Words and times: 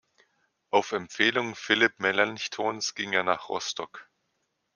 Auf 0.71 0.93
Empfehlung 0.93 1.53
Philipp 1.53 1.99
Melanchthons 1.99 2.95
ging 2.95 3.13
er 3.13 3.21
nach 3.21 3.49
Rostock. 3.49 4.09